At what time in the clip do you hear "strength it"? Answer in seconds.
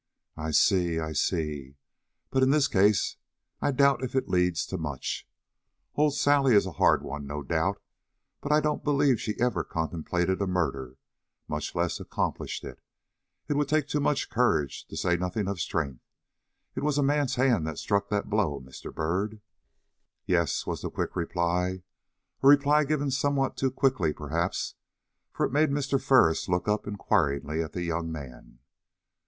15.61-16.81